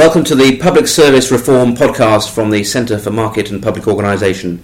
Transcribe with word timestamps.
Welcome 0.00 0.24
to 0.24 0.34
the 0.34 0.56
Public 0.56 0.86
Service 0.86 1.30
Reform 1.30 1.76
podcast 1.76 2.30
from 2.30 2.48
the 2.48 2.64
Centre 2.64 2.98
for 2.98 3.10
Market 3.10 3.50
and 3.50 3.62
Public 3.62 3.86
Organisation. 3.86 4.62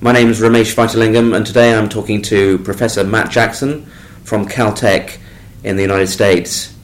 My 0.00 0.10
name 0.10 0.28
is 0.28 0.40
Ramesh 0.40 0.74
Vaitilingam, 0.74 1.36
and 1.36 1.46
today 1.46 1.72
I'm 1.72 1.88
talking 1.88 2.20
to 2.22 2.58
Professor 2.58 3.04
Matt 3.04 3.30
Jackson 3.30 3.86
from 4.24 4.44
Caltech 4.44 5.18
in 5.62 5.76
the 5.76 5.82
United 5.82 6.08
States. 6.08 6.74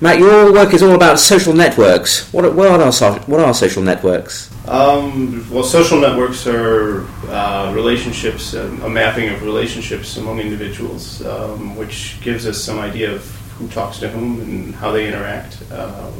Matt, 0.00 0.18
your 0.18 0.52
work 0.52 0.74
is 0.74 0.82
all 0.82 0.96
about 0.96 1.20
social 1.20 1.52
networks. 1.52 2.32
What, 2.32 2.52
what, 2.52 2.68
are, 2.68 3.20
what 3.20 3.38
are 3.38 3.54
social 3.54 3.84
networks? 3.84 4.50
Um, 4.66 5.48
well, 5.52 5.62
social 5.62 6.00
networks 6.00 6.48
are 6.48 7.06
uh, 7.28 7.72
relationships, 7.72 8.54
a 8.54 8.88
mapping 8.88 9.28
of 9.28 9.44
relationships 9.44 10.16
among 10.16 10.40
individuals, 10.40 11.24
um, 11.24 11.76
which 11.76 12.20
gives 12.22 12.44
us 12.48 12.60
some 12.60 12.80
idea 12.80 13.14
of 13.14 13.24
who 13.56 13.68
talks 13.68 14.00
to 14.00 14.08
whom 14.08 14.40
and 14.40 14.74
how 14.74 14.90
they 14.90 15.06
interact. 15.06 15.58
Uh, 15.70 16.10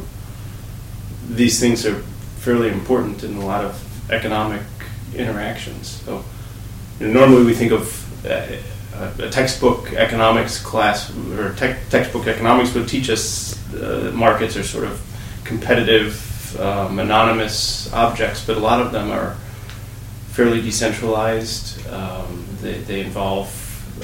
these 1.34 1.60
things 1.60 1.86
are 1.86 1.98
fairly 2.38 2.68
important 2.68 3.22
in 3.22 3.36
a 3.36 3.44
lot 3.44 3.64
of 3.64 4.10
economic 4.10 4.62
interactions. 5.14 6.02
So 6.04 6.24
you 6.98 7.08
know, 7.08 7.20
normally 7.20 7.44
we 7.44 7.54
think 7.54 7.72
of 7.72 8.26
uh, 8.26 8.56
a 9.18 9.30
textbook 9.30 9.92
economics 9.92 10.62
class 10.62 11.10
or 11.38 11.54
te- 11.54 11.76
textbook 11.88 12.26
economics 12.26 12.74
would 12.74 12.88
teach 12.88 13.08
us 13.08 13.56
uh, 13.74 14.10
markets 14.14 14.56
are 14.56 14.64
sort 14.64 14.84
of 14.84 15.00
competitive, 15.44 16.60
um, 16.60 16.98
anonymous 16.98 17.92
objects, 17.92 18.44
but 18.44 18.56
a 18.56 18.60
lot 18.60 18.80
of 18.80 18.92
them 18.92 19.10
are 19.10 19.36
fairly 20.30 20.60
decentralized. 20.60 21.86
Um, 21.88 22.44
they, 22.60 22.78
they, 22.78 23.00
involve 23.00 23.48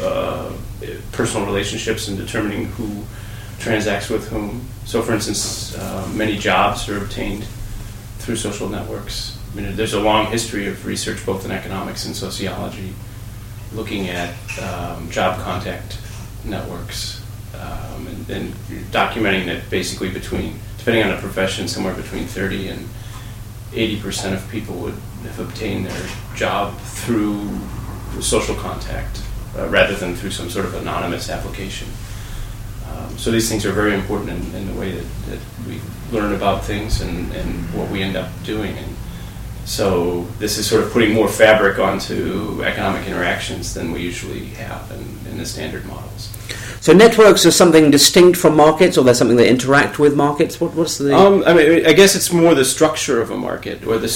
uh, 0.01 0.53
personal 1.13 1.47
relationships 1.47 2.09
and 2.09 2.17
determining 2.17 2.67
who 2.67 3.05
transacts 3.59 4.09
with 4.09 4.29
whom. 4.29 4.67
So, 4.85 5.03
for 5.03 5.13
instance, 5.13 5.77
uh, 5.77 6.09
many 6.15 6.39
jobs 6.39 6.89
are 6.89 6.99
obtained 6.99 7.45
through 8.19 8.37
social 8.37 8.69
networks. 8.69 9.39
I 9.53 9.57
mean, 9.57 9.77
there's 9.77 9.95
a 9.95 10.01
long 10.01 10.27
history 10.27 10.67
of 10.67 10.85
research, 10.85 11.25
both 11.25 11.45
in 11.45 11.51
economics 11.51 12.07
and 12.07 12.15
sociology, 12.15 12.93
looking 13.73 14.09
at 14.09 14.35
um, 14.61 15.11
job 15.11 15.41
contact 15.41 15.99
networks 16.45 17.23
um, 17.55 18.07
and, 18.07 18.31
and, 18.31 18.55
documenting 18.93 19.47
that 19.47 19.69
basically 19.71 20.11
between, 20.11 20.59
depending 20.79 21.03
on 21.03 21.11
the 21.11 21.17
profession, 21.21 21.69
somewhere 21.69 21.95
between 21.95 22.27
30 22.27 22.69
and 22.69 22.89
80 23.73 24.01
percent 24.01 24.35
of 24.35 24.49
people 24.51 24.75
would 24.77 24.95
have 25.23 25.41
obtained 25.41 25.87
their 25.87 26.09
job 26.35 26.77
through 26.79 27.59
social 28.21 28.55
contact 28.55 29.23
uh, 29.57 29.69
rather 29.69 29.95
than 29.95 30.15
through 30.15 30.31
some 30.31 30.49
sort 30.49 30.65
of 30.65 30.75
anonymous 30.75 31.31
application. 31.31 31.89
Um, 32.97 33.19
so 33.19 33.31
these 33.31 33.49
things 33.49 33.67
are 33.67 33.73
very 33.73 33.95
important 33.95 34.31
in, 34.31 34.55
in 34.55 34.67
the 34.67 34.81
way 34.81 34.93
that, 34.93 35.07
that, 35.29 35.39
we 35.67 35.81
learn 36.13 36.33
about 36.35 36.65
things 36.65 37.01
and, 37.01 37.33
and 37.33 37.75
what 37.75 37.91
we 37.91 38.01
end 38.01 38.17
up 38.17 38.31
doing. 38.45 38.77
And 38.79 38.97
so 39.65 40.23
this 40.39 40.59
is 40.59 40.67
sort 40.67 40.85
of 40.85 40.93
putting 40.93 41.13
more 41.13 41.27
fabric 41.27 41.81
onto 41.81 42.63
economic 42.65 43.09
interactions 43.09 43.75
than 43.75 43.91
we 43.91 44.01
usually 44.01 44.47
have 44.47 44.89
in, 44.93 45.33
in 45.33 45.39
the 45.39 45.45
standard 45.45 45.85
models. 45.87 46.33
So 46.81 46.93
networks 46.93 47.45
are 47.45 47.51
something 47.51 47.91
distinct 47.91 48.39
from 48.39 48.55
markets, 48.57 48.97
or 48.97 49.03
they're 49.03 49.15
something 49.15 49.39
that 49.39 49.49
interact 49.49 49.99
with 49.99 50.15
markets. 50.15 50.61
What, 50.61 50.75
what's 50.75 50.99
the? 50.99 51.17
Um, 51.17 51.43
I 51.45 51.53
mean, 51.53 51.85
I 51.85 51.93
guess 51.93 52.15
it's 52.15 52.33
more 52.33 52.55
the 52.55 52.65
structure 52.65 53.21
of 53.21 53.33
a 53.33 53.37
market, 53.37 53.85
or 53.85 53.99
the, 53.99 54.07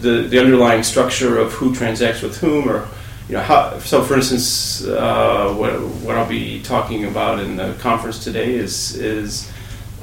the, 0.00 0.28
the 0.28 0.38
underlying 0.38 0.84
structure 0.84 1.38
of 1.38 1.54
who 1.54 1.74
transacts 1.74 2.22
with 2.22 2.38
whom, 2.38 2.68
or 2.68 2.86
you 3.30 3.36
know, 3.36 3.42
how, 3.44 3.78
so 3.78 4.02
for 4.02 4.16
instance, 4.16 4.84
uh, 4.84 5.54
what, 5.56 5.70
what 6.02 6.16
I'll 6.16 6.28
be 6.28 6.60
talking 6.64 7.04
about 7.04 7.38
in 7.38 7.54
the 7.54 7.74
conference 7.78 8.24
today 8.24 8.56
is 8.56 8.96
is 8.96 9.52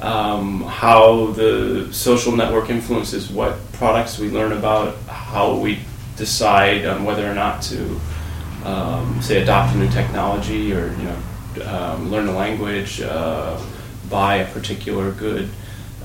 um, 0.00 0.62
how 0.62 1.26
the 1.32 1.92
social 1.92 2.34
network 2.34 2.70
influences 2.70 3.30
what 3.30 3.58
products 3.72 4.18
we 4.18 4.30
learn 4.30 4.52
about, 4.52 4.96
how 5.08 5.56
we 5.56 5.80
decide 6.16 6.86
on 6.86 7.04
whether 7.04 7.30
or 7.30 7.34
not 7.34 7.60
to, 7.64 8.00
um, 8.64 9.20
say, 9.20 9.42
adopt 9.42 9.74
a 9.74 9.78
new 9.78 9.90
technology 9.90 10.72
or 10.72 10.86
you 10.94 11.04
know, 11.04 11.66
um, 11.66 12.10
learn 12.10 12.28
a 12.28 12.32
language, 12.32 13.02
uh, 13.02 13.60
buy 14.08 14.36
a 14.36 14.50
particular 14.54 15.12
good, 15.12 15.50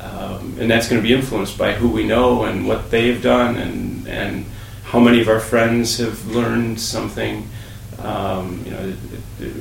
um, 0.02 0.58
and 0.60 0.70
that's 0.70 0.90
going 0.90 1.02
to 1.02 1.08
be 1.08 1.14
influenced 1.14 1.58
by 1.58 1.72
who 1.72 1.88
we 1.88 2.06
know 2.06 2.44
and 2.44 2.68
what 2.68 2.92
they've 2.92 3.22
done 3.22 3.56
and 3.56 4.10
and 4.10 4.46
how 4.94 5.00
many 5.00 5.20
of 5.20 5.28
our 5.28 5.40
friends 5.40 5.98
have 5.98 6.24
learned 6.28 6.80
something. 6.80 7.50
Um, 7.98 8.62
you 8.64 8.72
know, 8.72 8.94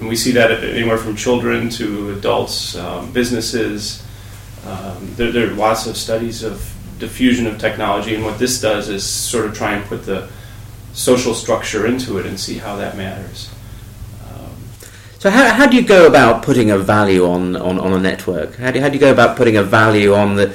we 0.06 0.14
see 0.14 0.32
that 0.32 0.50
anywhere 0.62 0.98
from 0.98 1.16
children 1.16 1.70
to 1.70 2.10
adults, 2.10 2.76
um, 2.76 3.10
businesses. 3.12 4.06
Um, 4.66 5.14
there, 5.16 5.32
there, 5.32 5.48
are 5.48 5.54
lots 5.54 5.86
of 5.86 5.96
studies 5.96 6.42
of 6.42 6.56
diffusion 6.98 7.46
of 7.46 7.58
technology, 7.58 8.14
and 8.14 8.22
what 8.22 8.38
this 8.38 8.60
does 8.60 8.90
is 8.90 9.06
sort 9.06 9.46
of 9.46 9.56
try 9.56 9.72
and 9.72 9.82
put 9.86 10.04
the 10.04 10.28
social 10.92 11.32
structure 11.32 11.86
into 11.86 12.18
it 12.18 12.26
and 12.26 12.38
see 12.38 12.58
how 12.58 12.76
that 12.76 12.94
matters. 12.94 13.50
Um, 14.28 14.52
so 15.18 15.30
how, 15.30 15.48
how 15.48 15.66
do 15.66 15.76
you 15.76 15.82
go 15.82 16.06
about 16.06 16.42
putting 16.42 16.70
a 16.70 16.76
value 16.76 17.24
on, 17.24 17.56
on, 17.56 17.80
on 17.80 17.94
a 17.94 17.98
network? 17.98 18.56
How 18.56 18.70
do, 18.70 18.82
how 18.82 18.90
do 18.90 18.94
you 18.96 19.00
go 19.00 19.10
about 19.10 19.38
putting 19.38 19.56
a 19.56 19.62
value 19.62 20.12
on 20.12 20.36
the 20.36 20.54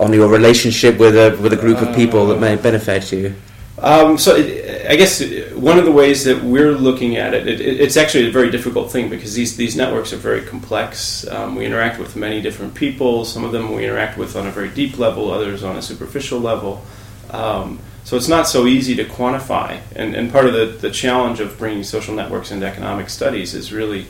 on 0.00 0.14
your 0.14 0.28
relationship 0.28 0.96
with 0.96 1.16
a 1.16 1.36
with 1.42 1.52
a 1.52 1.56
group 1.56 1.82
of 1.82 1.94
people 1.94 2.26
that 2.28 2.40
may 2.40 2.56
benefit 2.56 3.12
you? 3.12 3.34
Um, 3.78 4.16
so 4.16 4.34
it, 4.34 4.90
I 4.90 4.96
guess 4.96 5.20
one 5.52 5.78
of 5.78 5.84
the 5.84 5.92
ways 5.92 6.24
that 6.24 6.42
we're 6.42 6.72
looking 6.72 7.16
at 7.16 7.34
it, 7.34 7.46
it, 7.46 7.60
it's 7.60 7.96
actually 7.96 8.28
a 8.28 8.30
very 8.30 8.50
difficult 8.50 8.90
thing 8.90 9.10
because 9.10 9.34
these, 9.34 9.56
these 9.56 9.76
networks 9.76 10.12
are 10.12 10.16
very 10.16 10.42
complex. 10.42 11.26
Um, 11.26 11.56
we 11.56 11.66
interact 11.66 11.98
with 11.98 12.16
many 12.16 12.40
different 12.40 12.74
people. 12.74 13.24
Some 13.24 13.44
of 13.44 13.52
them 13.52 13.74
we 13.74 13.84
interact 13.84 14.16
with 14.16 14.34
on 14.36 14.46
a 14.46 14.50
very 14.50 14.70
deep 14.70 14.98
level, 14.98 15.30
others 15.30 15.62
on 15.62 15.76
a 15.76 15.82
superficial 15.82 16.40
level. 16.40 16.84
Um, 17.30 17.80
so 18.04 18.16
it's 18.16 18.28
not 18.28 18.46
so 18.46 18.66
easy 18.66 18.94
to 18.96 19.04
quantify. 19.04 19.80
And, 19.94 20.14
and 20.14 20.30
part 20.30 20.46
of 20.46 20.52
the, 20.52 20.66
the 20.66 20.90
challenge 20.90 21.40
of 21.40 21.58
bringing 21.58 21.82
social 21.82 22.14
networks 22.14 22.50
into 22.52 22.64
economic 22.64 23.10
studies 23.10 23.52
is 23.52 23.72
really 23.72 24.06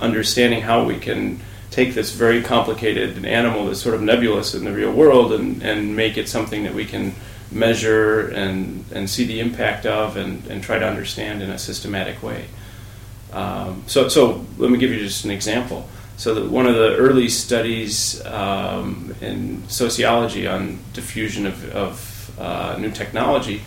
understanding 0.00 0.60
how 0.60 0.84
we 0.84 0.98
can 0.98 1.40
take 1.70 1.94
this 1.94 2.12
very 2.12 2.42
complicated 2.42 3.24
animal 3.24 3.66
that's 3.66 3.80
sort 3.80 3.94
of 3.94 4.02
nebulous 4.02 4.54
in 4.54 4.64
the 4.64 4.72
real 4.72 4.92
world 4.92 5.32
and, 5.32 5.62
and 5.62 5.96
make 5.96 6.16
it 6.16 6.28
something 6.28 6.64
that 6.64 6.74
we 6.74 6.84
can 6.84 7.14
measure 7.50 8.28
and, 8.28 8.84
and 8.92 9.08
see 9.08 9.24
the 9.24 9.40
impact 9.40 9.86
of 9.86 10.16
and, 10.16 10.46
and 10.46 10.62
try 10.62 10.78
to 10.78 10.86
understand 10.86 11.42
in 11.42 11.50
a 11.50 11.58
systematic 11.58 12.22
way. 12.22 12.46
Um, 13.32 13.84
so, 13.86 14.08
so 14.08 14.44
let 14.58 14.70
me 14.70 14.78
give 14.78 14.90
you 14.90 14.98
just 14.98 15.24
an 15.24 15.30
example. 15.30 15.88
So 16.16 16.48
one 16.48 16.66
of 16.66 16.74
the 16.74 16.96
early 16.96 17.28
studies 17.28 18.24
um, 18.26 19.14
in 19.20 19.68
sociology 19.68 20.46
on 20.46 20.78
diffusion 20.92 21.46
of, 21.46 21.70
of 21.70 22.40
uh, 22.40 22.76
new 22.78 22.90
technology 22.90 23.62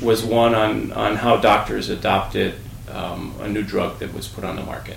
was 0.00 0.24
one 0.24 0.54
on, 0.54 0.92
on 0.92 1.16
how 1.16 1.36
doctors 1.36 1.90
adopted 1.90 2.54
um, 2.90 3.34
a 3.40 3.48
new 3.48 3.62
drug 3.62 3.98
that 3.98 4.14
was 4.14 4.26
put 4.26 4.44
on 4.44 4.56
the 4.56 4.62
market. 4.62 4.96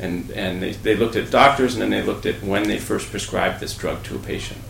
And, 0.00 0.30
and 0.32 0.62
they, 0.62 0.72
they 0.72 0.96
looked 0.96 1.16
at 1.16 1.30
doctors 1.30 1.74
and 1.74 1.82
then 1.82 1.90
they 1.90 2.02
looked 2.02 2.26
at 2.26 2.42
when 2.42 2.64
they 2.64 2.78
first 2.78 3.10
prescribed 3.10 3.60
this 3.60 3.76
drug 3.76 4.02
to 4.04 4.16
a 4.16 4.18
patient. 4.18 4.60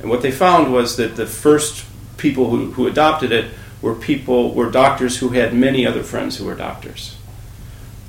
And 0.00 0.08
what 0.08 0.22
they 0.22 0.30
found 0.30 0.72
was 0.72 0.96
that 0.96 1.16
the 1.16 1.26
first 1.26 1.84
people 2.16 2.50
who, 2.50 2.72
who 2.72 2.86
adopted 2.86 3.32
it 3.32 3.52
were 3.82 3.94
people 3.94 4.54
were 4.54 4.70
doctors 4.70 5.18
who 5.18 5.30
had 5.30 5.54
many 5.54 5.86
other 5.86 6.02
friends 6.02 6.36
who 6.36 6.44
were 6.44 6.54
doctors. 6.54 7.16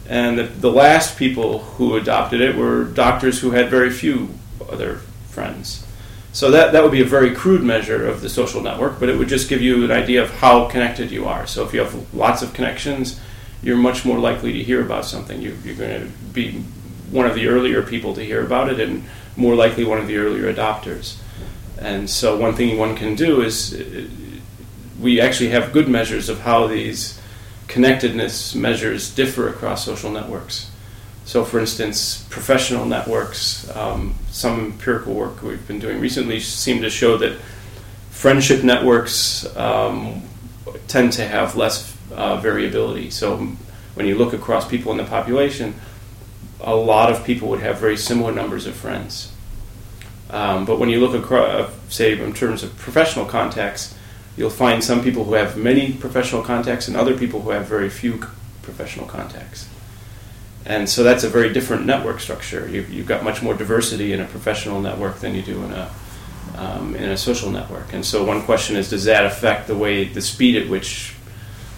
And 0.07 0.39
the, 0.39 0.43
the 0.43 0.71
last 0.71 1.17
people 1.17 1.59
who 1.59 1.95
adopted 1.95 2.41
it 2.41 2.55
were 2.55 2.85
doctors 2.85 3.41
who 3.41 3.51
had 3.51 3.69
very 3.69 3.89
few 3.89 4.29
other 4.69 4.97
friends. 5.29 5.85
So 6.31 6.51
that, 6.51 6.71
that 6.73 6.83
would 6.83 6.91
be 6.91 7.01
a 7.01 7.05
very 7.05 7.33
crude 7.33 7.63
measure 7.63 8.07
of 8.07 8.21
the 8.21 8.29
social 8.29 8.61
network, 8.61 8.99
but 8.99 9.09
it 9.09 9.17
would 9.17 9.27
just 9.27 9.49
give 9.49 9.61
you 9.61 9.83
an 9.83 9.91
idea 9.91 10.21
of 10.21 10.29
how 10.29 10.67
connected 10.67 11.11
you 11.11 11.25
are. 11.25 11.47
So 11.47 11.65
if 11.65 11.73
you 11.73 11.79
have 11.79 12.13
lots 12.13 12.41
of 12.41 12.53
connections, 12.53 13.19
you're 13.61 13.77
much 13.77 14.05
more 14.05 14.19
likely 14.19 14.53
to 14.53 14.63
hear 14.63 14.81
about 14.85 15.05
something. 15.05 15.41
You, 15.41 15.57
you're 15.63 15.75
going 15.75 16.01
to 16.01 16.07
be 16.33 16.63
one 17.11 17.25
of 17.25 17.35
the 17.35 17.47
earlier 17.47 17.81
people 17.81 18.13
to 18.13 18.23
hear 18.23 18.45
about 18.45 18.69
it 18.69 18.79
and 18.79 19.03
more 19.35 19.55
likely 19.55 19.83
one 19.83 19.97
of 19.97 20.07
the 20.07 20.17
earlier 20.17 20.53
adopters. 20.53 21.17
And 21.79 22.09
so, 22.09 22.37
one 22.37 22.55
thing 22.55 22.77
one 22.77 22.95
can 22.95 23.15
do 23.15 23.41
is 23.41 23.73
we 24.99 25.21
actually 25.21 25.49
have 25.49 25.71
good 25.71 25.87
measures 25.87 26.29
of 26.29 26.41
how 26.41 26.67
these 26.67 27.19
connectedness 27.67 28.55
measures 28.55 29.13
differ 29.13 29.49
across 29.49 29.85
social 29.85 30.09
networks. 30.09 30.71
So, 31.25 31.43
for 31.43 31.59
instance, 31.59 32.25
professional 32.29 32.85
networks, 32.85 33.69
um, 33.75 34.15
some 34.29 34.59
empirical 34.71 35.13
work 35.13 35.41
we've 35.41 35.67
been 35.67 35.79
doing 35.79 35.99
recently 35.99 36.39
seem 36.39 36.81
to 36.81 36.89
show 36.89 37.17
that 37.17 37.37
friendship 38.09 38.63
networks 38.63 39.45
um, 39.57 40.23
tend 40.87 41.11
to 41.13 41.27
have 41.27 41.55
less 41.55 41.95
uh, 42.13 42.37
variability. 42.37 43.09
So, 43.09 43.37
when 43.93 44.05
you 44.05 44.17
look 44.17 44.33
across 44.33 44.67
people 44.67 44.91
in 44.91 44.97
the 44.97 45.03
population, 45.03 45.75
a 46.61 46.75
lot 46.75 47.11
of 47.11 47.25
people 47.25 47.49
would 47.49 47.59
have 47.59 47.77
very 47.77 47.97
similar 47.97 48.31
numbers 48.31 48.65
of 48.65 48.75
friends. 48.75 49.31
Um, 50.29 50.65
but 50.65 50.79
when 50.79 50.89
you 50.89 50.99
look 50.99 51.13
across, 51.13 51.49
uh, 51.49 51.71
say, 51.89 52.19
in 52.19 52.33
terms 52.33 52.63
of 52.63 52.77
professional 52.77 53.25
contacts, 53.25 53.95
you'll 54.35 54.49
find 54.49 54.83
some 54.83 55.01
people 55.01 55.23
who 55.23 55.33
have 55.33 55.57
many 55.57 55.93
professional 55.93 56.43
contacts 56.43 56.87
and 56.87 56.97
other 56.97 57.17
people 57.17 57.41
who 57.41 57.51
have 57.51 57.65
very 57.65 57.89
few 57.89 58.19
professional 58.61 59.05
contacts. 59.05 59.69
And 60.65 60.89
so 60.89 61.01
that's 61.01 61.23
a 61.23 61.29
very 61.29 61.53
different 61.53 61.85
network 61.85 62.19
structure. 62.19 62.67
You've, 62.67 62.91
you've 62.91 63.07
got 63.07 63.23
much 63.23 63.41
more 63.41 63.53
diversity 63.53 64.11
in 64.11 64.19
a 64.19 64.25
professional 64.25 64.81
network 64.81 65.19
than 65.19 65.33
you 65.33 65.41
do 65.41 65.63
in 65.63 65.71
a, 65.71 65.89
um, 66.57 66.93
in 66.95 67.09
a 67.09 67.17
social 67.17 67.49
network. 67.49 67.93
And 67.93 68.05
so 68.05 68.25
one 68.25 68.41
question 68.41 68.75
is, 68.75 68.89
does 68.89 69.05
that 69.05 69.25
affect 69.25 69.67
the 69.67 69.77
way 69.77 70.03
the 70.03 70.21
speed 70.21 70.61
at 70.61 70.67
which 70.67 71.15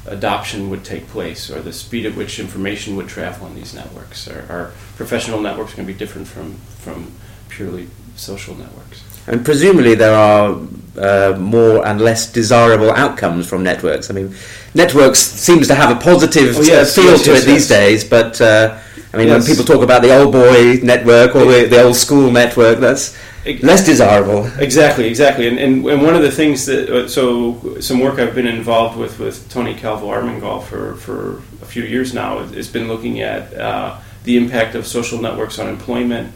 adoption 0.07 0.71
would 0.71 0.83
take 0.83 1.07
place, 1.07 1.51
or 1.51 1.61
the 1.61 1.73
speed 1.73 2.07
at 2.07 2.15
which 2.15 2.39
information 2.39 2.95
would 2.95 3.07
travel 3.07 3.45
in 3.45 3.53
these 3.53 3.75
networks? 3.75 4.27
Are, 4.27 4.45
are 4.49 4.71
professional 4.95 5.39
networks 5.39 5.75
going 5.75 5.87
to 5.87 5.93
be 5.93 5.97
different 5.97 6.27
from 6.27 6.55
from 6.79 7.11
purely 7.49 7.89
social 8.19 8.55
networks? 8.55 9.03
And 9.27 9.45
presumably 9.45 9.95
there 9.95 10.15
are 10.15 10.59
uh, 10.97 11.37
more 11.39 11.85
and 11.85 12.01
less 12.01 12.31
desirable 12.31 12.91
outcomes 12.91 13.47
from 13.47 13.63
networks. 13.63 14.09
I 14.09 14.13
mean, 14.13 14.33
networks 14.73 15.19
seems 15.19 15.67
to 15.67 15.75
have 15.75 15.95
a 15.95 15.99
positive 15.99 16.57
Oh, 16.57 16.61
yes, 16.61 16.97
uh, 16.97 17.01
feel 17.01 17.11
yes, 17.11 17.23
to 17.23 17.31
yes, 17.31 17.43
it 17.43 17.45
these 17.45 17.67
days, 17.67 18.03
but 18.03 18.41
uh, 18.41 18.79
I 19.13 19.17
mean, 19.17 19.29
when 19.29 19.43
people 19.43 19.65
talk 19.65 19.81
about 19.81 20.01
the 20.01 20.15
old 20.15 20.31
boy 20.31 20.79
network 20.83 21.35
or 21.35 21.45
the, 21.45 21.67
the 21.67 21.83
old 21.83 21.95
school 21.95 22.31
network, 22.31 22.79
that's 22.79 23.17
less 23.63 23.85
desirable. 23.85 24.45
Exactly, 24.59 25.07
exactly. 25.07 25.47
And, 25.47 25.57
and, 25.57 25.85
and 25.85 26.01
one 26.03 26.15
of 26.15 26.21
the 26.21 26.31
things 26.31 26.65
that, 26.67 26.89
uh, 26.89 27.07
so 27.07 27.79
some 27.79 27.99
work 27.99 28.19
I've 28.19 28.35
been 28.35 28.47
involved 28.47 28.97
with 28.97 29.17
with 29.19 29.49
Tony 29.49 29.73
Calvo 29.73 30.07
Armengol 30.07 30.63
for, 30.63 30.95
for 30.95 31.37
a 31.61 31.65
few 31.65 31.83
years 31.83 32.13
now 32.13 32.39
has 32.39 32.67
been 32.67 32.87
looking 32.87 33.21
at 33.21 33.53
uh, 33.53 33.99
the 34.25 34.37
impact 34.37 34.75
of 34.75 34.85
social 34.85 35.19
networks 35.19 35.57
on 35.57 35.67
employment, 35.67 36.31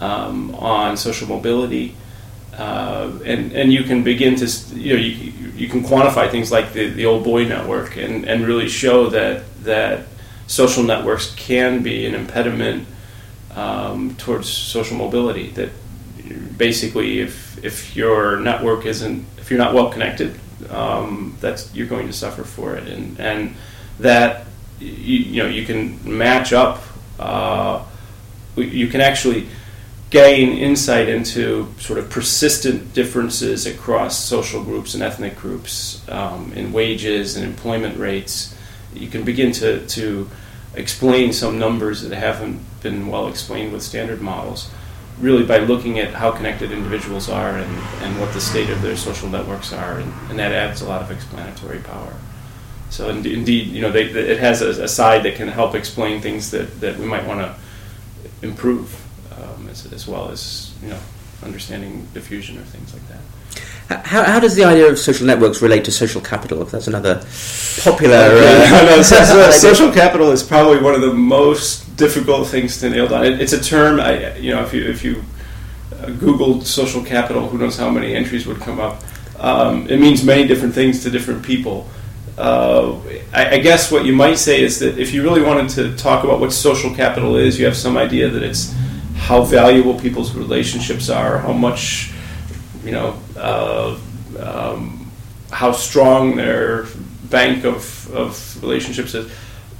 um, 0.00 0.54
on 0.56 0.96
social 0.96 1.28
mobility. 1.28 1.94
Uh, 2.56 3.18
and, 3.24 3.52
and 3.52 3.72
you 3.72 3.84
can 3.84 4.02
begin 4.02 4.34
to, 4.36 4.46
you 4.74 4.94
know, 4.94 5.00
you, 5.00 5.32
you 5.54 5.68
can 5.68 5.82
quantify 5.82 6.30
things 6.30 6.50
like 6.50 6.72
the, 6.72 6.88
the 6.88 7.06
old 7.06 7.24
boy 7.24 7.44
network 7.44 7.96
and, 7.96 8.24
and 8.26 8.46
really 8.46 8.68
show 8.68 9.08
that, 9.08 9.44
that 9.62 10.06
social 10.46 10.82
networks 10.82 11.34
can 11.36 11.82
be 11.82 12.06
an 12.06 12.14
impediment 12.14 12.86
um, 13.54 14.14
towards 14.16 14.48
social 14.48 14.96
mobility. 14.96 15.50
That 15.50 15.70
basically, 16.56 17.20
if 17.20 17.62
if 17.64 17.96
your 17.96 18.38
network 18.38 18.86
isn't, 18.86 19.24
if 19.38 19.50
you're 19.50 19.58
not 19.58 19.74
well 19.74 19.90
connected, 19.90 20.38
um, 20.70 21.36
that's 21.40 21.74
you're 21.74 21.86
going 21.86 22.06
to 22.06 22.12
suffer 22.12 22.44
for 22.44 22.76
it, 22.76 22.88
and 22.88 23.18
and 23.18 23.54
that 23.98 24.46
you, 24.78 25.18
you 25.18 25.42
know 25.42 25.48
you 25.48 25.64
can 25.64 25.98
match 26.04 26.52
up. 26.52 26.82
Uh, 27.18 27.84
you 28.56 28.88
can 28.88 29.00
actually 29.00 29.46
gain 30.10 30.58
insight 30.58 31.08
into 31.08 31.72
sort 31.78 31.98
of 31.98 32.10
persistent 32.10 32.92
differences 32.92 33.64
across 33.64 34.18
social 34.18 34.62
groups 34.64 34.94
and 34.94 35.02
ethnic 35.02 35.36
groups 35.36 36.06
um, 36.08 36.52
in 36.54 36.72
wages 36.72 37.36
and 37.36 37.46
employment 37.46 37.96
rates. 37.96 38.56
You 38.92 39.08
can 39.08 39.22
begin 39.22 39.52
to, 39.52 39.86
to 39.86 40.28
explain 40.74 41.32
some 41.32 41.58
numbers 41.58 42.02
that 42.02 42.16
haven't 42.16 42.60
been 42.82 43.06
well 43.06 43.28
explained 43.28 43.72
with 43.72 43.82
standard 43.82 44.20
models, 44.20 44.68
really 45.20 45.44
by 45.44 45.58
looking 45.58 46.00
at 46.00 46.12
how 46.14 46.32
connected 46.32 46.72
individuals 46.72 47.28
are 47.28 47.56
and, 47.56 47.78
and 48.02 48.20
what 48.20 48.32
the 48.32 48.40
state 48.40 48.70
of 48.70 48.82
their 48.82 48.96
social 48.96 49.28
networks 49.28 49.72
are, 49.72 50.00
and, 50.00 50.12
and 50.28 50.38
that 50.38 50.50
adds 50.50 50.80
a 50.80 50.88
lot 50.88 51.02
of 51.02 51.10
explanatory 51.12 51.78
power. 51.78 52.14
So 52.88 53.10
in, 53.10 53.24
indeed, 53.24 53.68
you 53.68 53.80
know, 53.80 53.92
they, 53.92 54.06
it 54.06 54.40
has 54.40 54.60
a, 54.62 54.82
a 54.82 54.88
side 54.88 55.22
that 55.22 55.36
can 55.36 55.46
help 55.46 55.76
explain 55.76 56.20
things 56.20 56.50
that, 56.50 56.80
that 56.80 56.98
we 56.98 57.06
might 57.06 57.24
want 57.26 57.40
to 57.40 57.54
improve, 58.42 59.06
as, 59.70 59.90
as 59.92 60.06
well 60.06 60.30
as 60.30 60.72
you 60.82 60.88
know, 60.88 60.98
understanding 61.42 62.06
diffusion 62.14 62.58
or 62.58 62.62
things 62.62 62.92
like 62.92 63.06
that. 63.08 63.20
How, 64.06 64.22
how 64.22 64.38
does 64.38 64.54
the 64.54 64.64
idea 64.64 64.88
of 64.88 64.98
social 64.98 65.26
networks 65.26 65.60
relate 65.62 65.84
to 65.86 65.90
social 65.92 66.20
capital? 66.20 66.64
That's 66.64 66.86
another 66.86 67.16
popular. 67.82 68.16
I 68.16 68.84
know, 68.86 69.02
so- 69.02 69.24
so 69.24 69.50
social 69.50 69.90
capital 69.92 70.30
is 70.30 70.42
probably 70.42 70.80
one 70.80 70.94
of 70.94 71.00
the 71.00 71.12
most 71.12 71.96
difficult 71.96 72.46
things 72.48 72.78
to 72.80 72.90
nail 72.90 73.08
down. 73.08 73.24
It, 73.24 73.40
it's 73.40 73.52
a 73.52 73.60
term, 73.60 73.98
I, 73.98 74.36
you 74.36 74.54
know, 74.54 74.62
if 74.62 74.72
you 74.72 74.84
if 74.84 75.02
you 75.04 75.24
uh, 75.92 76.06
Googled 76.06 76.64
social 76.64 77.02
capital, 77.02 77.48
who 77.48 77.58
knows 77.58 77.76
how 77.76 77.90
many 77.90 78.14
entries 78.14 78.46
would 78.46 78.60
come 78.60 78.78
up. 78.78 79.02
Um, 79.40 79.88
it 79.88 79.98
means 79.98 80.22
many 80.22 80.46
different 80.46 80.74
things 80.74 81.02
to 81.02 81.10
different 81.10 81.42
people. 81.42 81.88
Uh, 82.38 82.96
I, 83.34 83.56
I 83.56 83.58
guess 83.58 83.90
what 83.90 84.04
you 84.04 84.14
might 84.14 84.38
say 84.38 84.62
is 84.62 84.78
that 84.78 84.98
if 84.98 85.12
you 85.12 85.22
really 85.22 85.42
wanted 85.42 85.68
to 85.70 85.96
talk 85.96 86.22
about 86.24 86.38
what 86.40 86.52
social 86.52 86.94
capital 86.94 87.36
is, 87.36 87.58
you 87.58 87.64
have 87.66 87.76
some 87.76 87.96
idea 87.96 88.28
that 88.28 88.42
it's 88.42 88.72
how 89.30 89.42
valuable 89.42 89.94
people's 89.94 90.34
relationships 90.34 91.08
are, 91.08 91.38
how 91.38 91.52
much, 91.52 92.12
you 92.84 92.90
know, 92.90 93.16
uh, 93.36 93.96
um, 94.40 95.08
how 95.52 95.70
strong 95.70 96.34
their 96.34 96.86
bank 97.30 97.64
of, 97.64 98.12
of 98.12 98.60
relationships 98.60 99.14
is. 99.14 99.32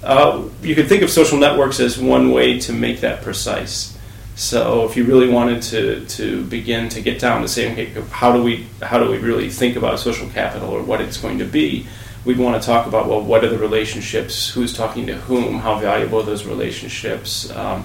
Uh, 0.05 0.45
you 0.63 0.77
could 0.77 0.89
think 0.89 1.03
of 1.03 1.11
social 1.11 1.37
networks 1.37 1.81
as 1.81 1.99
one 1.99 2.31
way 2.31 2.61
to 2.61 2.73
make 2.73 3.01
that 3.01 3.23
precise. 3.23 3.99
So 4.37 4.87
if 4.89 4.97
you 4.97 5.05
really 5.05 5.29
wanted 5.29 5.63
to, 5.63 6.07
to 6.07 6.45
begin 6.45 6.89
to 6.91 7.01
get 7.01 7.19
down 7.19 7.43
to 7.43 7.49
saying, 7.49 7.73
okay, 7.73 7.91
how 8.13 8.33
do 8.33 8.45
we 8.45 8.69
how 8.81 9.01
do 9.01 9.11
we 9.11 9.19
really 9.19 9.51
think 9.51 9.75
about 9.75 9.99
social 9.99 10.29
capital 10.29 10.71
or 10.71 10.81
what 10.81 11.01
it's 11.01 11.17
going 11.17 11.41
to 11.41 11.45
be, 11.45 11.89
we'd 12.25 12.39
want 12.39 12.55
to 12.63 12.65
talk 12.65 12.87
about 12.87 13.09
well, 13.09 13.21
what 13.21 13.43
are 13.43 13.49
the 13.49 13.59
relationships, 13.59 14.49
who's 14.49 14.73
talking 14.73 15.09
to 15.09 15.17
whom, 15.27 15.59
how 15.59 15.77
valuable 15.81 16.21
are 16.21 16.23
those 16.23 16.47
relationships, 16.47 17.51
um, 17.51 17.85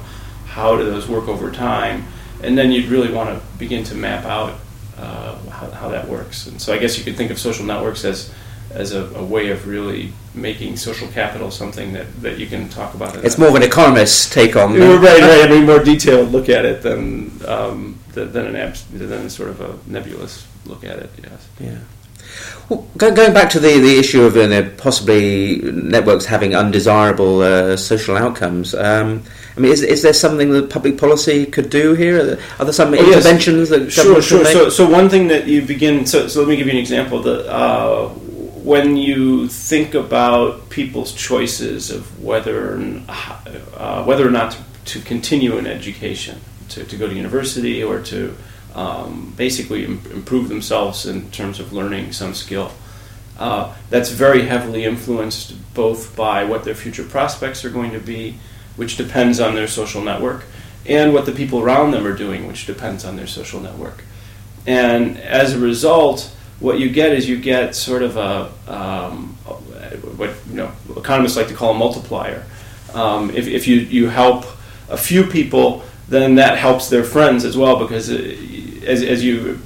how 0.56 0.78
do 0.78 0.86
those 0.86 1.06
work 1.06 1.28
over 1.28 1.52
time, 1.52 2.06
and 2.42 2.58
then 2.58 2.72
you'd 2.72 2.90
really 2.90 3.12
want 3.12 3.30
to 3.30 3.58
begin 3.58 3.84
to 3.84 3.94
map 3.94 4.24
out 4.24 4.58
uh, 4.98 5.38
how, 5.50 5.70
how 5.72 5.90
that 5.90 6.08
works. 6.08 6.48
And 6.48 6.62
so 6.62 6.74
I 6.74 6.78
guess 6.78 6.98
you 6.98 7.04
could 7.04 7.18
think 7.18 7.30
of 7.30 7.38
social 7.38 7.66
networks 7.66 8.06
as 8.06 8.34
as 8.72 8.94
a, 8.94 9.06
a 9.16 9.24
way 9.24 9.52
of 9.52 9.68
really 9.68 10.12
making 10.34 10.76
social 10.76 11.08
capital 11.10 11.50
something 11.52 11.94
that, 11.94 12.08
that 12.22 12.40
you 12.40 12.48
can 12.48 12.68
talk 12.68 12.94
about. 12.94 13.16
It's 13.24 13.38
more 13.38 13.50
of 13.50 13.56
an 13.56 13.64
economist's 13.64 14.30
take 14.30 14.56
on. 14.56 14.74
right, 14.74 15.02
right. 15.02 15.46
I 15.46 15.48
mean, 15.50 15.66
more 15.66 15.84
detailed 15.84 16.32
look 16.32 16.50
at 16.50 16.66
it 16.66 16.82
than 16.82 17.32
um, 17.48 18.00
than 18.14 18.46
an 18.46 18.56
abs- 18.56 18.86
than 18.86 19.30
sort 19.30 19.50
of 19.50 19.60
a 19.62 19.78
nebulous 19.90 20.48
look 20.66 20.84
at 20.86 21.00
it. 21.00 21.10
Yes. 21.22 21.48
Yeah. 21.60 21.78
Well, 22.70 22.88
going 22.98 23.34
back 23.34 23.50
to 23.52 23.60
the, 23.60 23.80
the 23.80 24.00
issue 24.00 24.24
of 24.24 24.36
uh, 24.38 24.70
possibly 24.78 25.58
networks 25.62 26.26
having 26.26 26.56
undesirable 26.56 27.42
uh, 27.42 27.78
social 27.78 28.18
outcomes, 28.18 28.74
um, 28.74 29.24
I 29.56 29.60
mean, 29.60 29.72
is, 29.72 29.84
is 29.84 30.02
there 30.02 30.14
something 30.14 30.50
that 30.52 30.70
public 30.70 30.98
policy 30.98 31.46
could 31.46 31.70
do 31.70 31.94
here? 31.94 32.20
Are 32.20 32.24
there, 32.24 32.40
are 32.60 32.66
there 32.66 32.74
some 32.74 32.94
Oh, 32.94 32.98
yes. 32.98 33.26
interventions 33.26 33.70
that 33.70 33.92
Sure, 33.92 34.22
sure. 34.22 34.46
So, 34.46 34.70
so 34.70 34.90
one 34.90 35.10
thing 35.10 35.28
that 35.30 35.48
you 35.48 35.62
begin. 35.62 36.06
So, 36.06 36.28
so 36.28 36.40
let 36.42 36.50
me 36.50 36.56
give 36.58 36.68
you 36.68 36.74
an 36.74 36.80
example. 36.80 37.22
The 37.22 37.50
uh, 37.50 38.10
when 38.10 38.98
you 38.98 39.48
think 39.48 39.94
about 39.94 40.70
people's 40.70 41.14
choices 41.14 41.92
of 41.92 42.22
whether 42.22 42.76
uh, 43.08 44.04
whether 44.04 44.28
or 44.28 44.32
not 44.32 44.52
to, 44.52 44.58
to 44.86 45.02
continue 45.02 45.58
in 45.58 45.68
education, 45.68 46.42
to, 46.70 46.84
to 46.84 46.98
go 46.98 47.08
to 47.08 47.14
university, 47.14 47.84
or 47.84 48.02
to 48.02 48.36
um, 48.76 49.34
basically 49.36 49.86
im- 49.86 50.02
improve 50.12 50.50
themselves 50.50 51.06
in 51.06 51.32
terms 51.32 51.60
of 51.60 51.74
learning 51.74 52.12
some 52.12 52.34
skill. 52.34 52.72
Uh, 53.40 53.74
that's 53.90 54.12
very 54.12 54.44
heavily 54.44 54.86
influenced 54.86 55.56
both 55.74 56.16
by 56.16 56.44
what 56.44 56.64
their 56.64 56.76
future 56.76 57.04
prospects 57.04 57.66
are 57.66 57.70
going 57.70 57.92
to 57.92 58.00
be, 58.00 58.38
which 58.76 58.98
depends 58.98 59.40
on 59.40 59.56
their 59.56 59.68
social 59.68 60.02
network, 60.02 60.46
and 60.86 61.14
what 61.14 61.26
the 61.26 61.32
people 61.32 61.62
around 61.62 61.92
them 61.92 62.06
are 62.06 62.16
doing, 62.16 62.48
which 62.48 62.66
depends 62.66 63.04
on 63.04 63.16
their 63.16 63.28
social 63.28 63.60
network. 63.60 64.04
And 64.68 65.18
as 65.18 65.54
a 65.54 65.60
result, 65.60 66.32
what 66.60 66.80
you 66.80 66.90
get 66.90 67.12
is 67.12 67.28
you 67.28 67.38
get 67.38 67.76
sort 67.76 68.02
of 68.02 68.18
a 68.18 68.52
um, 68.72 69.38
what 70.18 70.32
you 70.50 70.56
know 70.56 70.72
economists 70.96 71.36
like 71.36 71.48
to 71.48 71.54
call 71.54 71.72
a 71.72 71.78
multiplier. 71.78 72.46
Um, 72.94 73.30
if, 73.32 73.48
if 73.48 73.68
you, 73.68 73.78
you 73.78 74.08
help 74.08 74.46
a 74.90 74.98
few 74.98 75.26
people, 75.26 75.84
then 76.08 76.36
that 76.36 76.58
helps 76.58 76.90
their 76.90 77.04
friends 77.04 77.44
as 77.44 77.58
well 77.58 77.78
because 77.78 78.10
uh, 78.10 78.36
as, 78.86 79.04
as 79.04 79.24
you 79.24 79.60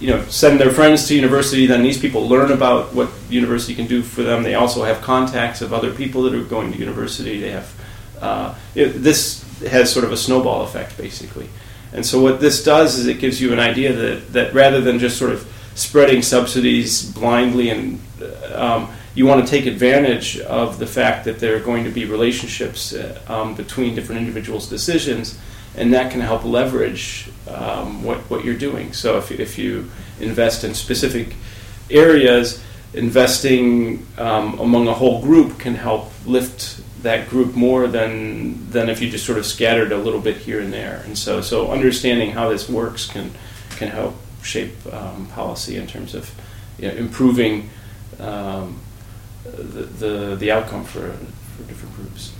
you 0.00 0.08
know 0.08 0.24
send 0.26 0.60
their 0.60 0.70
friends 0.70 1.08
to 1.08 1.14
university, 1.14 1.66
then 1.66 1.82
these 1.82 1.98
people 1.98 2.28
learn 2.28 2.52
about 2.52 2.94
what 2.94 3.10
university 3.28 3.74
can 3.74 3.86
do 3.86 4.02
for 4.02 4.22
them. 4.22 4.42
They 4.42 4.54
also 4.54 4.84
have 4.84 5.00
contacts 5.02 5.60
of 5.60 5.72
other 5.72 5.92
people 5.92 6.22
that 6.22 6.34
are 6.34 6.44
going 6.44 6.72
to 6.72 6.78
university. 6.78 7.40
They 7.40 7.50
have 7.50 7.74
uh, 8.20 8.54
it, 8.74 8.88
this 8.88 9.44
has 9.62 9.92
sort 9.92 10.04
of 10.04 10.12
a 10.12 10.16
snowball 10.16 10.62
effect 10.62 10.96
basically. 10.96 11.48
And 11.92 12.04
so 12.04 12.20
what 12.20 12.40
this 12.40 12.62
does 12.62 12.98
is 12.98 13.06
it 13.06 13.18
gives 13.18 13.40
you 13.40 13.52
an 13.52 13.58
idea 13.58 13.92
that, 13.92 14.32
that 14.32 14.54
rather 14.54 14.80
than 14.80 14.98
just 14.98 15.18
sort 15.18 15.32
of 15.32 15.50
spreading 15.74 16.22
subsidies 16.22 17.10
blindly 17.12 17.70
and 17.70 18.00
um, 18.52 18.90
you 19.14 19.26
want 19.26 19.44
to 19.44 19.50
take 19.50 19.66
advantage 19.66 20.38
of 20.40 20.78
the 20.78 20.86
fact 20.86 21.24
that 21.24 21.38
there 21.40 21.56
are 21.56 21.60
going 21.60 21.84
to 21.84 21.90
be 21.90 22.04
relationships 22.04 22.92
uh, 22.92 23.20
um, 23.26 23.54
between 23.54 23.94
different 23.94 24.20
individuals' 24.20 24.68
decisions, 24.68 25.38
and 25.78 25.94
that 25.94 26.10
can 26.10 26.20
help 26.20 26.44
leverage 26.44 27.30
um, 27.48 28.02
what, 28.04 28.18
what 28.30 28.44
you're 28.44 28.58
doing. 28.58 28.92
So 28.92 29.16
if, 29.18 29.30
if 29.30 29.58
you 29.58 29.90
invest 30.20 30.64
in 30.64 30.74
specific 30.74 31.34
areas, 31.90 32.62
investing 32.92 34.06
um, 34.18 34.58
among 34.58 34.88
a 34.88 34.94
whole 34.94 35.22
group 35.22 35.58
can 35.58 35.74
help 35.74 36.12
lift 36.26 36.82
that 37.02 37.28
group 37.28 37.54
more 37.54 37.86
than 37.86 38.70
than 38.70 38.88
if 38.88 39.00
you 39.00 39.08
just 39.08 39.24
sort 39.24 39.38
of 39.38 39.46
scattered 39.46 39.92
a 39.92 39.96
little 39.96 40.20
bit 40.20 40.36
here 40.36 40.60
and 40.60 40.72
there. 40.72 41.02
And 41.06 41.16
so 41.16 41.40
so 41.40 41.70
understanding 41.70 42.32
how 42.32 42.48
this 42.48 42.68
works 42.68 43.06
can 43.06 43.30
can 43.76 43.88
help 43.88 44.16
shape 44.42 44.74
um, 44.92 45.26
policy 45.26 45.76
in 45.76 45.86
terms 45.86 46.14
of 46.14 46.30
you 46.78 46.88
know, 46.88 46.94
improving 46.94 47.70
um, 48.18 48.80
the, 49.44 49.82
the 49.82 50.36
the 50.36 50.50
outcome 50.50 50.84
for 50.84 51.12
for 51.12 51.62
different 51.68 51.94
groups. 51.94 52.32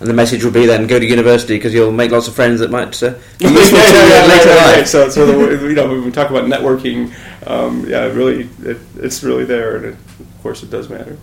And 0.00 0.08
the 0.08 0.14
message 0.14 0.44
will 0.44 0.52
be 0.52 0.66
then 0.66 0.86
go 0.86 0.98
to 0.98 1.06
university 1.06 1.56
because 1.56 1.72
you'll 1.72 1.92
make 1.92 2.10
lots 2.10 2.28
of 2.28 2.34
friends 2.34 2.60
that 2.60 2.70
might 2.70 3.02
uh, 3.02 3.06
yeah, 3.38 3.48
yeah, 3.48 3.50
yeah, 3.50 4.26
later 4.26 4.50
right, 4.50 4.76
right. 4.76 4.88
So, 4.88 5.08
so 5.08 5.26
the, 5.26 5.68
you 5.68 5.74
know, 5.74 5.88
when 5.88 6.04
we 6.04 6.10
talk 6.10 6.30
about 6.30 6.44
networking, 6.44 7.14
um, 7.46 7.88
yeah, 7.88 8.04
really, 8.04 8.48
it, 8.62 8.78
it's 8.96 9.22
really 9.22 9.44
there, 9.44 9.76
and 9.76 9.84
it, 9.86 9.94
of 9.94 10.42
course, 10.42 10.62
it 10.62 10.70
does 10.70 10.88
matter. 10.88 11.16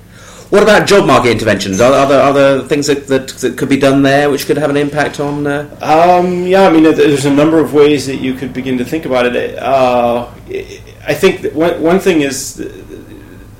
What 0.49 0.61
about 0.61 0.87
job 0.87 1.07
market 1.07 1.31
interventions? 1.31 1.81
Are, 1.81 1.91
are, 1.91 2.07
there, 2.07 2.21
are 2.21 2.33
there 2.33 2.61
things 2.61 2.85
that, 2.85 3.07
that, 3.07 3.27
that 3.29 3.57
could 3.57 3.69
be 3.69 3.77
done 3.77 4.03
there 4.03 4.29
which 4.29 4.45
could 4.45 4.57
have 4.57 4.69
an 4.69 4.77
impact 4.77 5.19
on? 5.19 5.47
Uh, 5.47 5.67
Um, 5.81 6.45
yeah, 6.45 6.67
I 6.67 6.71
mean, 6.71 6.83
there's 6.83 7.25
a 7.25 7.33
number 7.33 7.59
of 7.59 7.73
ways 7.73 8.05
that 8.05 8.17
you 8.17 8.35
could 8.35 8.53
begin 8.53 8.77
to 8.77 8.85
think 8.85 9.05
about 9.05 9.25
it. 9.25 9.57
Uh, 9.57 10.29
I 11.07 11.13
think 11.15 11.53
one, 11.53 11.81
one 11.81 11.99
thing 11.99 12.21
is 12.21 12.57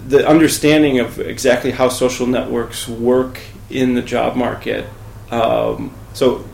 the 0.07 0.27
understanding 0.27 0.99
of 0.99 1.19
exactly 1.19 1.71
how 1.71 1.89
social 1.89 2.27
networks 2.27 2.87
work 2.87 3.39
in 3.71 3.95
the 3.95 4.01
job 4.01 4.35
market. 4.35 4.85
Um, 5.33 5.93
so 6.13 6.45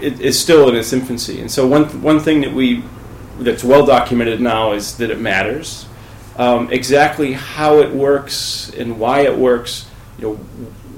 it, 0.00 0.20
it's 0.20 0.38
still 0.38 0.68
in 0.68 0.76
its 0.76 0.92
infancy, 0.92 1.40
and 1.40 1.50
so 1.50 1.66
one 1.66 1.84
one 2.02 2.20
thing 2.20 2.40
that 2.40 2.52
we 2.52 2.82
that's 3.38 3.64
well 3.64 3.84
documented 3.84 4.40
now 4.40 4.72
is 4.72 4.96
that 4.98 5.10
it 5.10 5.20
matters. 5.20 5.86
Um, 6.36 6.72
exactly 6.72 7.34
how 7.34 7.80
it 7.80 7.92
works 7.92 8.72
and 8.76 8.98
why 8.98 9.20
it 9.20 9.36
works. 9.36 9.86
You 10.18 10.24
know, 10.24 10.34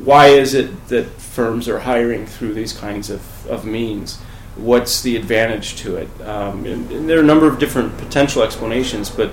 why 0.05 0.29
is 0.29 0.55
it 0.55 0.89
that 0.89 1.07
firms 1.07 1.69
are 1.69 1.81
hiring 1.81 2.27
through 2.27 2.55
these 2.55 2.73
kinds 2.73 3.11
of, 3.11 3.47
of 3.49 3.65
means? 3.65 4.21
What's 4.57 5.03
the 5.03 5.17
advantage 5.17 5.77
to 5.77 5.97
it? 5.97 6.09
Um, 6.21 6.65
and, 6.67 6.91
and 6.93 7.09
there 7.09 7.19
are 7.19 7.23
a 7.23 7.27
number 7.27 7.49
of 7.49 7.59
different 7.59 7.99
potential 7.99 8.43
explanations, 8.43 9.11
but 9.11 9.33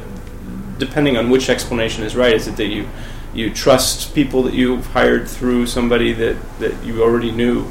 depending 0.80 1.18
on 1.18 1.30
which 1.30 1.50
explanation 1.50 2.04
is 2.04 2.16
right, 2.16 2.34
is 2.34 2.48
it 2.48 2.56
that 2.58 2.68
you 2.68 2.88
you 3.34 3.54
trust 3.54 4.14
people 4.14 4.44
that 4.44 4.54
you've 4.54 4.88
hired 4.88 5.28
through 5.28 5.66
somebody 5.66 6.12
that, 6.12 6.36
that 6.60 6.84
you 6.84 7.02
already 7.04 7.32
knew? 7.32 7.66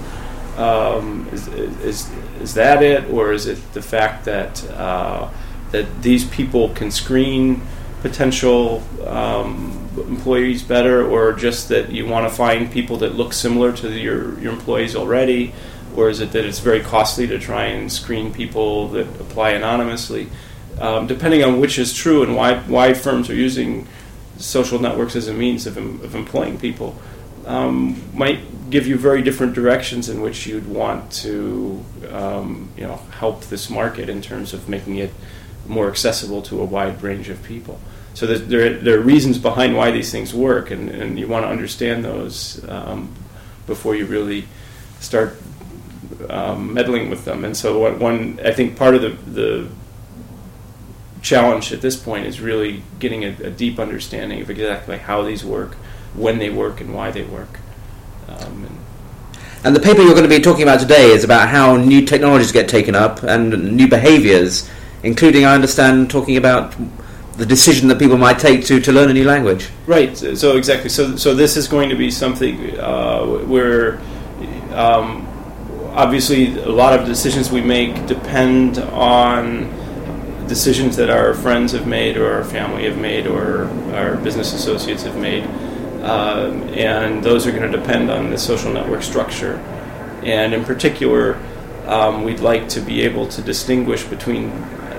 Um, 0.61 1.27
is, 1.33 1.49
is, 1.49 2.11
is 2.43 2.55
that 2.55 2.83
it, 2.83 3.09
or 3.09 3.33
is 3.33 3.47
it 3.47 3.73
the 3.73 3.81
fact 3.81 4.27
that 4.27 4.63
uh, 4.73 5.31
that 5.71 6.03
these 6.03 6.25
people 6.25 6.69
can 6.71 6.91
screen 6.91 7.63
potential 8.03 8.83
um, 9.07 9.89
employees 9.97 10.63
better, 10.63 11.09
or 11.09 11.33
just 11.33 11.71
that 11.71 11.91
you 11.91 12.07
want 12.07 12.29
to 12.29 12.35
find 12.35 12.71
people 12.71 12.99
that 12.99 13.15
look 13.15 13.33
similar 13.33 13.73
to 13.73 13.91
your 13.91 14.39
your 14.39 14.53
employees 14.53 14.95
already, 14.95 15.55
or 15.97 16.11
is 16.11 16.21
it 16.21 16.33
that 16.33 16.45
it's 16.45 16.59
very 16.59 16.81
costly 16.81 17.27
to 17.27 17.39
try 17.39 17.65
and 17.65 17.91
screen 17.91 18.31
people 18.31 18.89
that 18.89 19.07
apply 19.19 19.51
anonymously? 19.51 20.29
Um, 20.79 21.07
depending 21.07 21.43
on 21.43 21.59
which 21.59 21.79
is 21.79 21.95
true 21.95 22.23
and 22.23 22.37
why 22.37 22.59
why 22.61 22.93
firms 22.93 23.31
are 23.31 23.35
using 23.35 23.87
social 24.37 24.79
networks 24.79 25.17
as 25.17 25.27
a 25.27 25.33
means 25.33 25.67
of, 25.67 25.79
of 25.79 26.15
employing 26.15 26.59
people 26.59 26.97
um, 27.47 28.01
might 28.15 28.71
give 28.71 28.87
you 28.87 28.97
very 28.97 29.23
different 29.23 29.55
directions 29.55 30.09
in 30.09 30.21
which 30.21 30.47
you'd 30.47 30.69
want 30.69 31.11
to 31.11 31.85
um, 32.11 32.71
you 32.77 32.87
know 32.87 32.97
help 33.19 33.45
this 33.45 33.69
market 33.69 34.09
in 34.09 34.23
terms 34.23 34.53
of 34.53 34.69
making 34.69 34.97
it 34.97 35.11
more 35.67 35.89
accessible 35.89 36.43
to 36.43 36.61
a 36.61 36.65
wide 36.65 37.03
range 37.03 37.29
of 37.29 37.43
people. 37.43 37.81
So 38.15 38.27
there, 38.27 38.75
there 38.79 38.99
are 38.99 39.03
reasons 39.03 39.39
behind 39.39 39.77
why 39.77 39.93
these 39.93 40.11
things 40.11 40.35
work, 40.35 40.71
and, 40.71 40.91
and 40.91 41.19
you 41.19 41.29
want 41.29 41.45
to 41.45 41.49
understand 41.49 42.05
those 42.05 42.63
um, 42.69 43.15
before 43.67 43.95
you 43.95 44.05
really 44.05 44.47
start 44.99 45.41
um, 46.29 46.75
meddling 46.75 47.09
with 47.09 47.25
them. 47.25 47.45
And 47.45 47.57
so 47.57 47.79
one, 47.79 47.99
one, 47.99 48.41
I 48.45 48.53
think 48.53 48.77
part 48.77 48.95
of 48.95 49.03
the, 49.03 49.11
the 49.31 49.69
challenge 51.23 51.73
at 51.73 51.81
this 51.81 51.97
point 51.97 52.27
is 52.27 52.41
really 52.41 52.83
getting 52.99 53.25
a, 53.25 53.29
a 53.45 53.51
deep 53.51 53.79
understanding 53.79 54.41
of 54.41 54.51
exactly 54.51 54.99
how 54.99 55.23
these 55.23 55.45
work, 55.45 55.77
when 56.15 56.39
they 56.39 56.51
work, 56.51 56.81
and 56.81 56.95
why 56.95 57.11
they 57.11 57.25
work. 57.25 57.59
Um, 58.29 58.65
and 58.65 58.81
and 59.63 59.77
the 59.77 59.81
paper 59.81 60.01
you're 60.01 60.15
going 60.15 60.23
to 60.23 60.29
be 60.29 60.41
talking 60.41 60.63
about 60.63 60.81
today 60.81 61.11
is 61.11 61.23
about 61.23 61.49
how 61.49 61.77
new 61.77 62.07
technologies 62.07 62.51
get 62.51 62.67
taken 62.67 62.95
up 62.95 63.23
and 63.23 63.77
new 63.77 63.89
behaviours, 63.89 64.69
including, 65.03 65.45
I 65.45 65.55
understand, 65.55 66.11
talking 66.11 66.39
about 66.39 66.75
the 67.37 67.45
decision 67.45 67.89
that 67.89 67.99
people 67.99 68.17
might 68.17 68.39
take 68.39 68.65
to, 68.67 68.81
to 68.81 68.93
learn 68.93 69.11
a 69.11 69.13
new 69.13 69.25
language. 69.25 69.69
Right. 69.87 70.17
So 70.17 70.57
exactly. 70.57 70.89
So 70.89 71.17
so 71.17 71.35
this 71.35 71.57
is 71.57 71.69
going 71.69 71.91
to 71.91 71.97
be 71.97 72.11
something 72.11 72.79
uh, 72.79 73.27
where 73.47 73.99
um, 74.73 75.27
obviously 75.93 76.57
a 76.59 76.69
lot 76.69 76.99
of 76.99 77.07
decisions 77.07 77.51
we 77.51 77.61
make 77.61 78.07
depend 78.07 78.79
on 78.79 79.69
decisions 80.49 80.97
that 80.97 81.11
our 81.11 81.35
friends 81.35 81.73
have 81.73 81.87
made 81.87 82.17
or 82.17 82.33
our 82.33 82.45
family 82.45 82.85
have 82.85 82.99
made 82.99 83.27
or 83.27 83.67
our 83.95 84.17
business 84.17 84.53
associates 84.53 85.03
have 85.03 85.17
made. 85.17 85.45
Um, 86.03 86.63
and 86.71 87.23
those 87.23 87.47
are 87.47 87.53
going 87.53 87.71
to 87.71 87.77
depend 87.77 88.11
on 88.11 88.31
the 88.31 88.39
social 88.39 88.73
network 88.73 89.03
structure. 89.03 89.57
And 90.25 90.55
in 90.55 90.65
particular, 90.65 91.39
um, 91.87 92.25
we'd 92.25 92.41
like 92.41 92.69
to 92.71 92.81
be 92.81 93.03
able 93.03 93.27
to 93.29 93.43
distinguish 93.43 94.05
between 94.05 94.51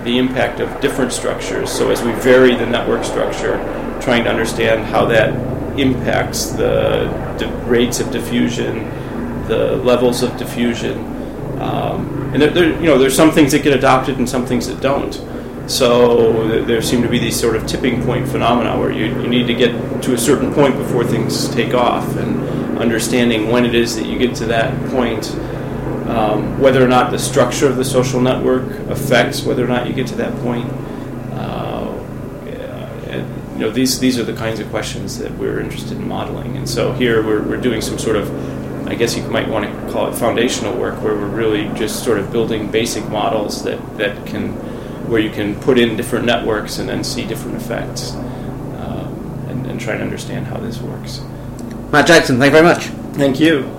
the 0.03 0.17
impact 0.17 0.59
of 0.59 0.81
different 0.81 1.11
structures. 1.13 1.71
So 1.71 1.91
as 1.91 2.01
we 2.01 2.11
vary 2.13 2.55
the 2.55 2.65
network 2.65 3.03
structure, 3.03 3.57
trying 4.01 4.23
to 4.25 4.29
understand 4.29 4.85
how 4.85 5.05
that 5.05 5.33
impacts 5.79 6.47
the 6.47 7.09
rates 7.65 7.99
of 7.99 8.11
diffusion, 8.11 8.89
the 9.47 9.77
levels 9.77 10.23
of 10.23 10.35
diffusion, 10.37 10.97
um, 11.61 12.31
and 12.33 12.41
there, 12.41 12.49
there, 12.49 12.71
you 12.79 12.87
know, 12.87 12.97
there's 12.97 13.15
some 13.15 13.31
things 13.31 13.51
that 13.51 13.61
get 13.61 13.75
adopted 13.75 14.17
and 14.17 14.27
some 14.27 14.45
things 14.45 14.67
that 14.67 14.81
don't. 14.81 15.13
So 15.71 16.63
there 16.65 16.81
seem 16.81 17.01
to 17.01 17.07
be 17.07 17.17
these 17.17 17.39
sort 17.39 17.55
of 17.55 17.65
tipping 17.65 18.03
point 18.03 18.27
phenomena 18.27 18.77
where 18.77 18.91
you, 18.91 19.05
you 19.21 19.27
need 19.27 19.47
to 19.47 19.53
get 19.53 19.71
to 20.03 20.13
a 20.13 20.17
certain 20.17 20.53
point 20.53 20.75
before 20.75 21.05
things 21.05 21.47
take 21.49 21.73
off, 21.73 22.17
and 22.17 22.77
understanding 22.77 23.49
when 23.49 23.65
it 23.65 23.73
is 23.73 23.95
that 23.95 24.05
you 24.05 24.19
get 24.19 24.35
to 24.35 24.45
that 24.47 24.73
point, 24.89 25.33
um, 26.09 26.59
whether 26.59 26.83
or 26.83 26.89
not 26.89 27.09
the 27.11 27.17
structure 27.17 27.67
of 27.67 27.77
the 27.77 27.85
social 27.85 28.19
network 28.19 28.69
affects 28.89 29.43
whether 29.43 29.63
or 29.63 29.67
not 29.67 29.87
you 29.87 29.93
get 29.93 30.07
to 30.07 30.15
that 30.15 30.35
point. 30.41 30.69
Uh, 31.33 31.97
you 33.53 33.59
know, 33.59 33.71
these 33.71 33.99
these 33.99 34.19
are 34.19 34.23
the 34.23 34.33
kinds 34.33 34.59
of 34.59 34.69
questions 34.71 35.19
that 35.19 35.31
we're 35.37 35.61
interested 35.61 35.97
in 35.97 36.05
modeling, 36.07 36.57
and 36.57 36.67
so 36.67 36.91
here 36.93 37.25
we're, 37.25 37.43
we're 37.43 37.61
doing 37.61 37.79
some 37.79 37.97
sort 37.97 38.17
of 38.17 38.29
I 38.87 38.95
guess 38.95 39.15
you 39.15 39.23
might 39.29 39.47
want 39.47 39.65
to 39.65 39.93
call 39.93 40.07
it 40.11 40.15
foundational 40.15 40.75
work, 40.75 41.01
where 41.01 41.15
we're 41.15 41.27
really 41.27 41.69
just 41.75 42.03
sort 42.03 42.19
of 42.19 42.29
building 42.29 42.69
basic 42.69 43.07
models 43.07 43.63
that, 43.63 43.79
that 43.97 44.25
can, 44.25 44.53
where 45.07 45.19
you 45.19 45.29
can 45.29 45.55
put 45.61 45.77
in 45.77 45.95
different 45.97 46.25
networks 46.25 46.79
and 46.79 46.87
then 46.87 47.03
see 47.03 47.25
different 47.25 47.57
effects, 47.57 48.13
um, 48.13 49.45
and, 49.49 49.65
and 49.67 49.79
try 49.79 49.97
to 49.97 50.03
understand 50.03 50.47
how 50.47 50.57
this 50.57 50.81
works. 50.81 51.21
Matt 51.91 52.07
Jackson, 52.07 52.39
thank 52.39 52.53
you 52.53 52.61
very 52.61 52.73
much. 52.73 52.85
Thank 53.17 53.39
you. 53.39 53.77